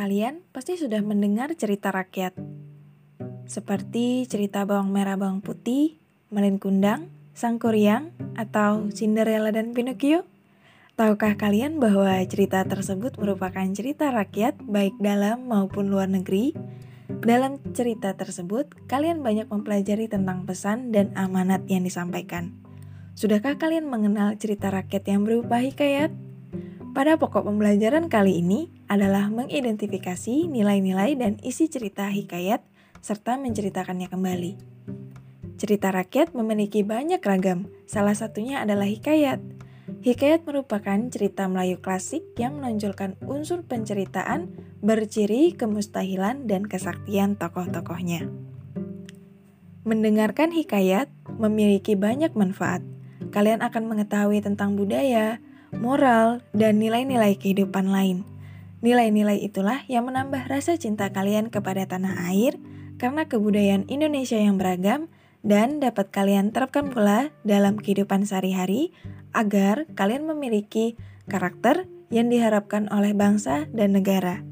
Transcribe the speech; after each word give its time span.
Kalian 0.00 0.40
pasti 0.56 0.80
sudah 0.80 1.04
mendengar 1.04 1.52
cerita 1.60 1.92
rakyat, 1.92 2.32
seperti 3.44 4.24
cerita 4.24 4.64
bawang 4.64 4.88
merah 4.88 5.20
bawang 5.20 5.44
putih, 5.44 6.00
Melin 6.32 6.56
Kundang, 6.56 7.12
Sang 7.36 7.60
Kuryang, 7.60 8.08
atau 8.32 8.88
Cinderella 8.96 9.52
dan 9.52 9.76
Pinocchio. 9.76 10.24
Tahukah 10.96 11.36
kalian 11.36 11.76
bahwa 11.76 12.16
cerita 12.24 12.64
tersebut 12.64 13.20
merupakan 13.20 13.68
cerita 13.76 14.08
rakyat 14.08 14.64
baik 14.64 14.96
dalam 15.04 15.44
maupun 15.44 15.92
luar 15.92 16.08
negeri? 16.08 16.56
Dalam 17.20 17.60
cerita 17.76 18.16
tersebut, 18.16 18.72
kalian 18.88 19.20
banyak 19.20 19.52
mempelajari 19.52 20.08
tentang 20.08 20.48
pesan 20.48 20.96
dan 20.96 21.12
amanat 21.12 21.68
yang 21.68 21.84
disampaikan. 21.84 22.56
Sudahkah 23.20 23.60
kalian 23.60 23.84
mengenal 23.84 24.32
cerita 24.40 24.72
rakyat 24.72 25.04
yang 25.12 25.28
berupa 25.28 25.60
hikayat? 25.60 26.29
Pada 26.90 27.14
pokok 27.14 27.46
pembelajaran 27.46 28.10
kali 28.10 28.42
ini 28.42 28.66
adalah 28.90 29.30
mengidentifikasi 29.30 30.50
nilai-nilai 30.50 31.14
dan 31.14 31.38
isi 31.38 31.70
cerita 31.70 32.10
hikayat 32.10 32.66
serta 32.98 33.38
menceritakannya 33.38 34.10
kembali. 34.10 34.52
Cerita 35.54 35.94
rakyat 35.94 36.34
memiliki 36.34 36.82
banyak 36.82 37.22
ragam, 37.22 37.70
salah 37.86 38.18
satunya 38.18 38.66
adalah 38.66 38.90
hikayat. 38.90 39.38
Hikayat 40.02 40.42
merupakan 40.42 40.98
cerita 41.14 41.46
Melayu 41.46 41.78
klasik 41.78 42.26
yang 42.34 42.58
menonjolkan 42.58 43.14
unsur 43.22 43.62
penceritaan 43.62 44.50
berciri 44.82 45.54
kemustahilan 45.54 46.50
dan 46.50 46.66
kesaktian 46.66 47.38
tokoh-tokohnya. 47.38 48.26
Mendengarkan 49.86 50.50
hikayat 50.50 51.06
memiliki 51.38 51.94
banyak 51.94 52.34
manfaat. 52.34 52.82
Kalian 53.30 53.62
akan 53.62 53.86
mengetahui 53.86 54.42
tentang 54.42 54.74
budaya, 54.74 55.38
moral, 55.76 56.42
dan 56.50 56.82
nilai-nilai 56.82 57.38
kehidupan 57.38 57.90
lain. 57.90 58.26
Nilai-nilai 58.80 59.38
itulah 59.44 59.84
yang 59.86 60.08
menambah 60.08 60.48
rasa 60.48 60.80
cinta 60.80 61.12
kalian 61.12 61.52
kepada 61.52 61.84
tanah 61.84 62.32
air 62.32 62.56
karena 62.96 63.28
kebudayaan 63.28 63.88
Indonesia 63.92 64.40
yang 64.40 64.56
beragam 64.56 65.12
dan 65.40 65.80
dapat 65.80 66.12
kalian 66.12 66.52
terapkan 66.52 66.92
pula 66.92 67.32
dalam 67.44 67.76
kehidupan 67.80 68.24
sehari-hari 68.28 68.92
agar 69.32 69.88
kalian 69.96 70.28
memiliki 70.28 70.96
karakter 71.28 71.88
yang 72.10 72.28
diharapkan 72.28 72.90
oleh 72.90 73.14
bangsa 73.14 73.70
dan 73.70 73.94
negara. 73.94 74.49